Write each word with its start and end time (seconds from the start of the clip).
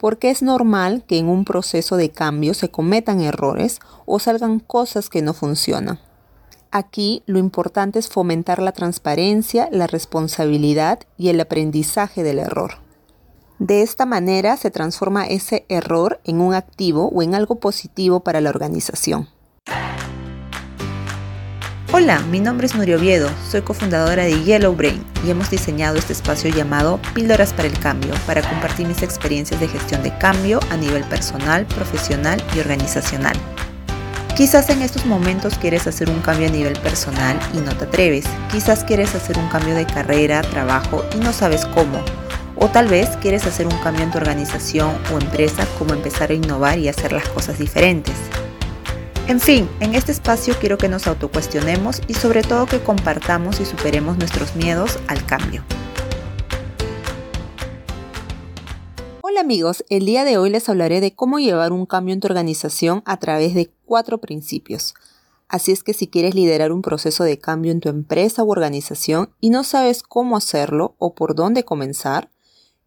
porque 0.00 0.30
es 0.30 0.40
normal 0.40 1.04
que 1.06 1.18
en 1.18 1.28
un 1.28 1.44
proceso 1.44 1.98
de 1.98 2.10
cambio 2.10 2.54
se 2.54 2.70
cometan 2.70 3.20
errores 3.20 3.80
o 4.06 4.18
salgan 4.18 4.58
cosas 4.58 5.10
que 5.10 5.20
no 5.20 5.34
funcionan. 5.34 6.00
Aquí 6.70 7.22
lo 7.26 7.38
importante 7.38 7.98
es 7.98 8.08
fomentar 8.08 8.62
la 8.62 8.72
transparencia, 8.72 9.68
la 9.70 9.86
responsabilidad 9.86 11.00
y 11.18 11.28
el 11.28 11.38
aprendizaje 11.38 12.22
del 12.22 12.38
error. 12.38 12.78
De 13.58 13.82
esta 13.82 14.06
manera 14.06 14.56
se 14.56 14.70
transforma 14.70 15.26
ese 15.26 15.66
error 15.68 16.18
en 16.24 16.40
un 16.40 16.54
activo 16.54 17.10
o 17.12 17.22
en 17.22 17.34
algo 17.34 17.56
positivo 17.56 18.20
para 18.20 18.40
la 18.40 18.48
organización. 18.48 19.28
Hola, 21.92 22.20
mi 22.30 22.38
nombre 22.38 22.68
es 22.68 22.76
Nurio 22.76 22.98
Oviedo, 22.98 23.28
soy 23.50 23.62
cofundadora 23.62 24.22
de 24.22 24.44
Yellow 24.44 24.76
Brain 24.76 25.04
y 25.26 25.30
hemos 25.30 25.50
diseñado 25.50 25.96
este 25.96 26.12
espacio 26.12 26.48
llamado 26.48 27.00
Píldoras 27.14 27.52
para 27.52 27.66
el 27.66 27.76
Cambio 27.80 28.14
para 28.28 28.48
compartir 28.48 28.86
mis 28.86 29.02
experiencias 29.02 29.58
de 29.58 29.66
gestión 29.66 30.00
de 30.04 30.16
cambio 30.18 30.60
a 30.70 30.76
nivel 30.76 31.02
personal, 31.02 31.66
profesional 31.66 32.40
y 32.54 32.60
organizacional. 32.60 33.36
Quizás 34.36 34.70
en 34.70 34.82
estos 34.82 35.04
momentos 35.04 35.58
quieres 35.58 35.88
hacer 35.88 36.08
un 36.10 36.20
cambio 36.20 36.46
a 36.46 36.52
nivel 36.52 36.78
personal 36.78 37.36
y 37.54 37.56
no 37.56 37.74
te 37.76 37.86
atreves. 37.86 38.24
Quizás 38.52 38.84
quieres 38.84 39.16
hacer 39.16 39.36
un 39.36 39.48
cambio 39.48 39.74
de 39.74 39.84
carrera, 39.84 40.42
trabajo 40.42 41.04
y 41.16 41.18
no 41.18 41.32
sabes 41.32 41.66
cómo. 41.66 42.04
O 42.54 42.68
tal 42.68 42.86
vez 42.86 43.08
quieres 43.20 43.46
hacer 43.46 43.66
un 43.66 43.76
cambio 43.78 44.04
en 44.04 44.12
tu 44.12 44.18
organización 44.18 44.96
o 45.12 45.18
empresa, 45.18 45.66
como 45.76 45.92
empezar 45.92 46.30
a 46.30 46.34
innovar 46.34 46.78
y 46.78 46.88
hacer 46.88 47.12
las 47.12 47.28
cosas 47.30 47.58
diferentes. 47.58 48.14
En 49.30 49.38
fin, 49.38 49.68
en 49.78 49.94
este 49.94 50.10
espacio 50.10 50.54
quiero 50.58 50.76
que 50.76 50.88
nos 50.88 51.06
autocuestionemos 51.06 52.02
y 52.08 52.14
sobre 52.14 52.42
todo 52.42 52.66
que 52.66 52.80
compartamos 52.80 53.60
y 53.60 53.64
superemos 53.64 54.18
nuestros 54.18 54.56
miedos 54.56 54.98
al 55.06 55.24
cambio. 55.24 55.62
Hola 59.20 59.42
amigos, 59.42 59.84
el 59.88 60.04
día 60.04 60.24
de 60.24 60.36
hoy 60.36 60.50
les 60.50 60.68
hablaré 60.68 61.00
de 61.00 61.14
cómo 61.14 61.38
llevar 61.38 61.70
un 61.70 61.86
cambio 61.86 62.12
en 62.12 62.18
tu 62.18 62.26
organización 62.26 63.04
a 63.06 63.18
través 63.18 63.54
de 63.54 63.70
cuatro 63.84 64.18
principios. 64.18 64.94
Así 65.46 65.70
es 65.70 65.84
que 65.84 65.94
si 65.94 66.08
quieres 66.08 66.34
liderar 66.34 66.72
un 66.72 66.82
proceso 66.82 67.22
de 67.22 67.38
cambio 67.38 67.70
en 67.70 67.78
tu 67.78 67.88
empresa 67.88 68.42
u 68.42 68.50
organización 68.50 69.30
y 69.38 69.50
no 69.50 69.62
sabes 69.62 70.02
cómo 70.02 70.36
hacerlo 70.36 70.96
o 70.98 71.14
por 71.14 71.36
dónde 71.36 71.64
comenzar, 71.64 72.30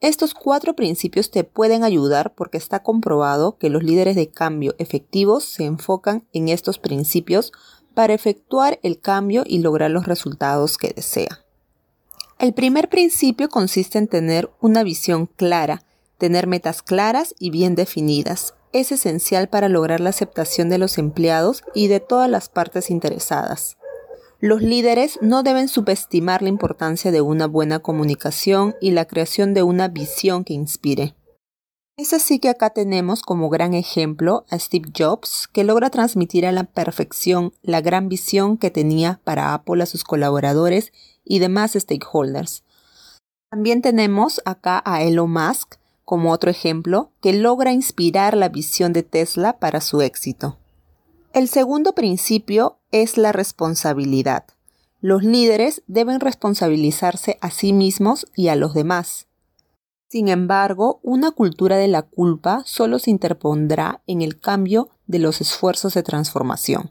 estos 0.00 0.34
cuatro 0.34 0.76
principios 0.76 1.30
te 1.30 1.42
pueden 1.42 1.82
ayudar 1.82 2.34
porque 2.34 2.58
está 2.58 2.82
comprobado 2.82 3.56
que 3.56 3.70
los 3.70 3.82
líderes 3.82 4.14
de 4.14 4.28
cambio 4.28 4.74
efectivos 4.78 5.44
se 5.44 5.64
enfocan 5.64 6.26
en 6.32 6.48
estos 6.48 6.78
principios 6.78 7.52
para 7.94 8.12
efectuar 8.12 8.78
el 8.82 9.00
cambio 9.00 9.42
y 9.46 9.60
lograr 9.60 9.90
los 9.90 10.06
resultados 10.06 10.76
que 10.76 10.92
desea. 10.94 11.44
El 12.38 12.52
primer 12.52 12.90
principio 12.90 13.48
consiste 13.48 13.96
en 13.96 14.08
tener 14.08 14.50
una 14.60 14.82
visión 14.82 15.24
clara, 15.24 15.82
tener 16.18 16.46
metas 16.46 16.82
claras 16.82 17.34
y 17.38 17.48
bien 17.48 17.74
definidas. 17.74 18.52
Es 18.74 18.92
esencial 18.92 19.48
para 19.48 19.70
lograr 19.70 20.00
la 20.00 20.10
aceptación 20.10 20.68
de 20.68 20.76
los 20.76 20.98
empleados 20.98 21.64
y 21.74 21.88
de 21.88 22.00
todas 22.00 22.28
las 22.28 22.50
partes 22.50 22.90
interesadas. 22.90 23.78
Los 24.40 24.60
líderes 24.60 25.18
no 25.22 25.42
deben 25.42 25.66
subestimar 25.66 26.42
la 26.42 26.50
importancia 26.50 27.10
de 27.10 27.22
una 27.22 27.46
buena 27.46 27.78
comunicación 27.78 28.74
y 28.82 28.90
la 28.90 29.06
creación 29.06 29.54
de 29.54 29.62
una 29.62 29.88
visión 29.88 30.44
que 30.44 30.52
inspire. 30.52 31.14
Es 31.96 32.12
así 32.12 32.38
que 32.38 32.50
acá 32.50 32.68
tenemos 32.68 33.22
como 33.22 33.48
gran 33.48 33.72
ejemplo 33.72 34.44
a 34.50 34.58
Steve 34.58 34.90
Jobs, 34.94 35.48
que 35.50 35.64
logra 35.64 35.88
transmitir 35.88 36.44
a 36.44 36.52
la 36.52 36.64
perfección 36.64 37.54
la 37.62 37.80
gran 37.80 38.10
visión 38.10 38.58
que 38.58 38.70
tenía 38.70 39.20
para 39.24 39.54
Apple 39.54 39.82
a 39.82 39.86
sus 39.86 40.04
colaboradores 40.04 40.92
y 41.24 41.38
demás 41.38 41.72
stakeholders. 41.72 42.62
También 43.50 43.80
tenemos 43.80 44.42
acá 44.44 44.82
a 44.84 45.02
Elon 45.02 45.32
Musk 45.32 45.76
como 46.04 46.32
otro 46.32 46.50
ejemplo 46.50 47.10
que 47.22 47.32
logra 47.32 47.72
inspirar 47.72 48.36
la 48.36 48.50
visión 48.50 48.92
de 48.92 49.02
Tesla 49.02 49.58
para 49.58 49.80
su 49.80 50.02
éxito. 50.02 50.58
El 51.36 51.50
segundo 51.50 51.94
principio 51.94 52.78
es 52.92 53.18
la 53.18 53.30
responsabilidad. 53.30 54.44
Los 55.02 55.22
líderes 55.22 55.82
deben 55.86 56.18
responsabilizarse 56.18 57.36
a 57.42 57.50
sí 57.50 57.74
mismos 57.74 58.26
y 58.34 58.48
a 58.48 58.56
los 58.56 58.72
demás. 58.72 59.26
Sin 60.08 60.28
embargo, 60.28 60.98
una 61.02 61.32
cultura 61.32 61.76
de 61.76 61.88
la 61.88 62.00
culpa 62.00 62.62
solo 62.64 62.98
se 62.98 63.10
interpondrá 63.10 64.00
en 64.06 64.22
el 64.22 64.40
cambio 64.40 64.88
de 65.06 65.18
los 65.18 65.42
esfuerzos 65.42 65.92
de 65.92 66.02
transformación. 66.02 66.90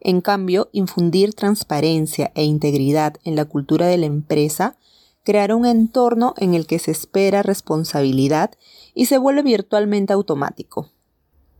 En 0.00 0.22
cambio, 0.22 0.70
infundir 0.72 1.32
transparencia 1.32 2.32
e 2.34 2.42
integridad 2.42 3.18
en 3.22 3.36
la 3.36 3.44
cultura 3.44 3.86
de 3.86 3.98
la 3.98 4.06
empresa 4.06 4.76
creará 5.22 5.54
un 5.54 5.66
entorno 5.66 6.34
en 6.38 6.54
el 6.54 6.66
que 6.66 6.80
se 6.80 6.90
espera 6.90 7.44
responsabilidad 7.44 8.54
y 8.92 9.06
se 9.06 9.18
vuelve 9.18 9.42
virtualmente 9.42 10.12
automático. 10.12 10.90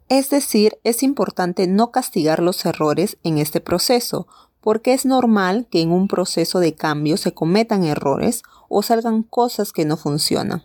Es 0.08 0.30
decir, 0.30 0.78
es 0.84 1.02
importante 1.02 1.66
no 1.66 1.90
castigar 1.90 2.42
los 2.42 2.64
errores 2.66 3.16
en 3.22 3.38
este 3.38 3.60
proceso, 3.60 4.26
porque 4.60 4.94
es 4.94 5.04
normal 5.04 5.66
que 5.70 5.80
en 5.80 5.92
un 5.92 6.08
proceso 6.08 6.58
de 6.58 6.74
cambio 6.74 7.16
se 7.16 7.34
cometan 7.34 7.84
errores 7.84 8.42
o 8.68 8.82
salgan 8.82 9.22
cosas 9.22 9.72
que 9.72 9.84
no 9.84 9.96
funcionan. 9.96 10.64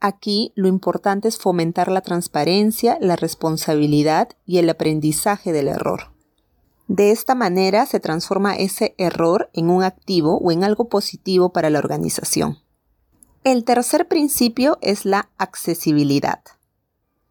Aquí 0.00 0.52
lo 0.54 0.66
importante 0.66 1.28
es 1.28 1.36
fomentar 1.36 1.90
la 1.90 2.00
transparencia, 2.00 2.96
la 3.00 3.16
responsabilidad 3.16 4.30
y 4.46 4.58
el 4.58 4.70
aprendizaje 4.70 5.52
del 5.52 5.68
error. 5.68 6.10
De 6.88 7.12
esta 7.12 7.34
manera 7.34 7.86
se 7.86 8.00
transforma 8.00 8.56
ese 8.56 8.94
error 8.98 9.50
en 9.52 9.70
un 9.70 9.84
activo 9.84 10.38
o 10.38 10.50
en 10.50 10.64
algo 10.64 10.88
positivo 10.88 11.52
para 11.52 11.70
la 11.70 11.78
organización. 11.78 12.58
El 13.44 13.62
tercer 13.64 14.08
principio 14.08 14.78
es 14.80 15.04
la 15.04 15.30
accesibilidad. 15.38 16.40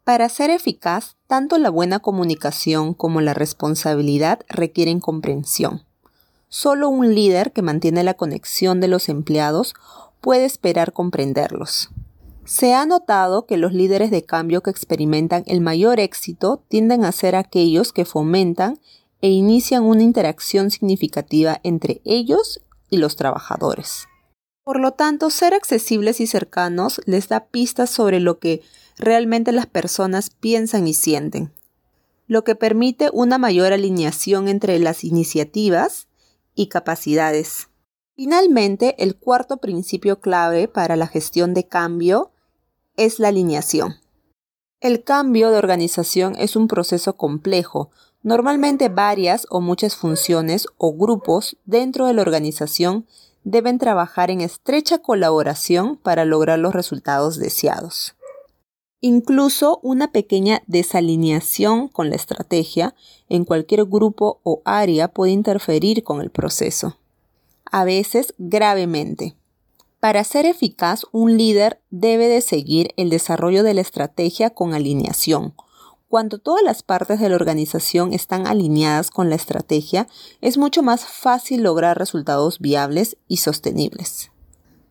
Para 0.10 0.28
ser 0.28 0.50
eficaz, 0.50 1.18
tanto 1.28 1.60
la 1.60 1.70
buena 1.70 2.00
comunicación 2.00 2.96
como 2.96 3.22
la 3.22 3.36
responsabilidad 3.36 4.40
requieren 4.50 5.00
comprensión. 5.00 5.84
Solo 6.48 6.90
un 6.90 7.14
líder 7.14 7.52
que 7.52 7.62
mantiene 7.62 8.04
la 8.04 8.16
conexión 8.16 8.80
de 8.80 8.88
los 8.88 9.08
empleados 9.08 9.76
puede 10.20 10.46
esperar 10.46 10.94
comprenderlos. 10.94 11.92
Se 12.44 12.74
ha 12.74 12.88
notado 12.88 13.46
que 13.46 13.58
los 13.58 13.72
líderes 13.72 14.10
de 14.10 14.26
cambio 14.26 14.64
que 14.64 14.72
experimentan 14.72 15.44
el 15.46 15.62
mayor 15.62 16.00
éxito 16.00 16.64
tienden 16.70 17.06
a 17.06 17.12
ser 17.12 17.36
aquellos 17.36 17.94
que 17.94 18.04
fomentan 18.04 18.80
e 19.22 19.30
inician 19.30 19.84
una 19.84 20.02
interacción 20.02 20.72
significativa 20.72 21.60
entre 21.62 22.02
ellos 22.04 22.62
y 22.90 22.98
los 22.98 23.16
trabajadores. 23.16 24.08
Por 24.70 24.80
lo 24.80 24.92
tanto, 24.92 25.32
ser 25.32 25.56
accesibles 25.56 26.20
y 26.20 26.28
cercanos 26.28 27.02
les 27.06 27.28
da 27.28 27.48
pistas 27.48 27.90
sobre 27.90 28.20
lo 28.20 28.38
que 28.38 28.62
realmente 29.00 29.52
las 29.52 29.66
personas 29.66 30.30
piensan 30.30 30.88
y 30.88 30.94
sienten, 30.94 31.52
lo 32.28 32.44
que 32.44 32.54
permite 32.54 33.10
una 33.12 33.40
mayor 33.40 33.74
alineación 33.74 34.48
entre 34.48 34.78
las 34.78 35.04
iniciativas 35.04 36.08
y 36.54 36.68
capacidades. 36.68 37.70
Finalmente, 38.16 38.94
el 39.00 39.16
cuarto 39.16 39.58
principio 39.58 40.20
clave 40.20 40.68
para 40.68 40.96
la 40.96 41.08
gestión 41.08 41.56
de 41.56 41.68
cambio 41.68 42.30
es 42.96 43.18
la 43.18 43.30
alineación. 43.30 43.96
El 44.82 45.04
cambio 45.04 45.50
de 45.50 45.58
organización 45.58 46.36
es 46.38 46.56
un 46.56 46.68
proceso 46.68 47.18
complejo. 47.18 47.90
Normalmente 48.22 48.88
varias 48.88 49.48
o 49.50 49.62
muchas 49.62 49.96
funciones 49.96 50.68
o 50.78 50.94
grupos 50.96 51.58
dentro 51.66 52.06
de 52.06 52.14
la 52.14 52.22
organización 52.22 53.08
deben 53.44 53.78
trabajar 53.78 54.32
en 54.32 54.42
estrecha 54.42 55.00
colaboración 55.00 55.98
para 55.98 56.26
lograr 56.26 56.60
los 56.60 56.74
resultados 56.74 57.38
deseados. 57.38 58.16
Incluso 59.02 59.80
una 59.82 60.12
pequeña 60.12 60.62
desalineación 60.68 61.88
con 61.88 62.10
la 62.10 62.18
estrategia 62.18 62.96
en 63.30 63.46
cualquier 63.46 63.86
grupo 63.86 64.42
o 64.44 64.62
área 64.66 65.08
puede 65.08 65.32
interferir 65.32 66.04
con 66.04 66.20
el 66.20 66.30
proceso, 66.30 66.98
a 67.72 67.86
veces 67.86 68.34
gravemente. 68.38 69.36
Para 70.02 70.24
ser 70.24 70.46
eficaz, 70.46 71.04
un 71.12 71.38
líder 71.38 71.82
debe 71.90 72.28
de 72.28 72.42
seguir 72.42 72.94
el 72.98 73.10
desarrollo 73.10 73.64
de 73.64 73.74
la 73.74 73.82
estrategia 73.82 74.50
con 74.50 74.74
alineación, 74.74 75.54
cuando 76.10 76.40
todas 76.40 76.64
las 76.64 76.82
partes 76.82 77.20
de 77.20 77.30
la 77.30 77.36
organización 77.36 78.14
están 78.14 78.48
alineadas 78.48 79.12
con 79.12 79.30
la 79.30 79.36
estrategia, 79.36 80.08
es 80.42 80.58
mucho 80.58 80.82
más 80.82 81.06
fácil 81.06 81.62
lograr 81.62 82.00
resultados 82.00 82.58
viables 82.60 83.16
y 83.28 83.38
sostenibles. 83.38 84.32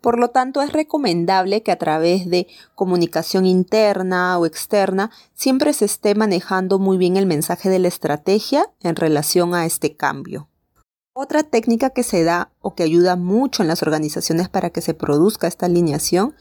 Por 0.01 0.17
lo 0.17 0.29
tanto, 0.31 0.63
es 0.63 0.73
recomendable 0.73 1.65
que 1.65 1.73
a 1.73 1.77
través 1.77 2.31
de 2.31 2.47
comunicación 2.77 3.47
interna 3.47 4.39
o 4.39 4.47
externa 4.47 5.11
siempre 5.35 5.73
se 5.73 5.87
esté 5.87 6.15
manejando 6.15 6.79
muy 6.79 6.97
bien 6.97 7.17
el 7.17 7.27
mensaje 7.27 7.69
de 7.69 7.81
la 7.81 7.89
estrategia 7.89 8.71
en 8.81 8.95
relación 8.95 9.57
a 9.57 9.67
este 9.67 9.97
cambio. 9.97 10.49
Otra 11.13 11.43
técnica 11.43 11.91
que 11.91 12.05
se 12.05 12.23
da 12.23 12.53
o 12.61 12.77
que 12.77 12.85
ayuda 12.85 13.17
mucho 13.17 13.63
en 13.63 13.69
las 13.69 13.83
organizaciones 13.83 14.49
para 14.49 14.71
que 14.71 14.81
se 14.81 14.95
produzca 14.95 15.49
esta 15.49 15.67
alineación 15.67 16.37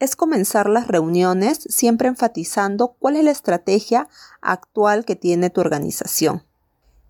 es 0.00 0.16
comenzar 0.16 0.68
las 0.68 0.88
reuniones 0.88 1.60
siempre 1.68 2.08
enfatizando 2.08 2.96
cuál 2.98 3.16
es 3.16 3.24
la 3.24 3.30
estrategia 3.30 4.08
actual 4.40 5.04
que 5.04 5.14
tiene 5.14 5.50
tu 5.50 5.60
organización. 5.60 6.42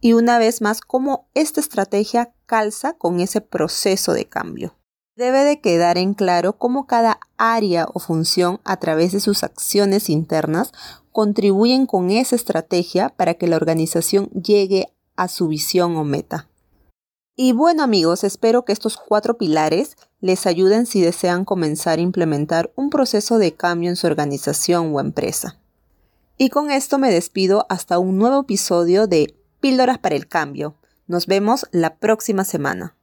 Y 0.00 0.12
una 0.14 0.38
vez 0.38 0.60
más, 0.60 0.80
cómo 0.80 1.28
esta 1.34 1.60
estrategia 1.60 2.34
calza 2.46 2.94
con 2.94 3.20
ese 3.20 3.40
proceso 3.40 4.12
de 4.12 4.26
cambio. 4.26 4.76
Debe 5.14 5.44
de 5.44 5.60
quedar 5.60 5.98
en 5.98 6.14
claro 6.14 6.56
cómo 6.56 6.86
cada 6.86 7.20
área 7.36 7.86
o 7.92 8.00
función 8.00 8.60
a 8.64 8.78
través 8.78 9.12
de 9.12 9.20
sus 9.20 9.44
acciones 9.44 10.08
internas 10.08 10.72
contribuyen 11.12 11.86
con 11.86 12.10
esa 12.10 12.36
estrategia 12.36 13.10
para 13.10 13.34
que 13.34 13.46
la 13.46 13.56
organización 13.56 14.30
llegue 14.30 14.92
a 15.16 15.28
su 15.28 15.48
visión 15.48 15.96
o 15.96 16.04
meta. 16.04 16.49
Y 17.42 17.52
bueno 17.52 17.82
amigos, 17.82 18.22
espero 18.22 18.66
que 18.66 18.72
estos 18.74 18.98
cuatro 18.98 19.38
pilares 19.38 19.96
les 20.20 20.46
ayuden 20.46 20.84
si 20.84 21.00
desean 21.00 21.46
comenzar 21.46 21.98
a 21.98 22.02
implementar 22.02 22.70
un 22.76 22.90
proceso 22.90 23.38
de 23.38 23.54
cambio 23.54 23.88
en 23.88 23.96
su 23.96 24.06
organización 24.06 24.94
o 24.94 25.00
empresa. 25.00 25.58
Y 26.36 26.50
con 26.50 26.70
esto 26.70 26.98
me 26.98 27.10
despido 27.10 27.64
hasta 27.70 27.98
un 27.98 28.18
nuevo 28.18 28.42
episodio 28.42 29.06
de 29.06 29.34
Píldoras 29.58 29.96
para 29.96 30.16
el 30.16 30.28
Cambio. 30.28 30.74
Nos 31.06 31.26
vemos 31.26 31.64
la 31.72 31.96
próxima 31.96 32.44
semana. 32.44 32.94